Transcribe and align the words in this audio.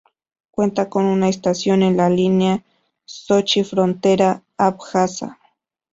Cuenta 0.49 0.89
con 0.89 1.05
una 1.05 1.29
estación 1.29 1.83
en 1.83 1.95
la 1.95 2.09
línea 2.09 2.65
Sochi-frontera 3.05 4.41
abjasa. 4.57 5.37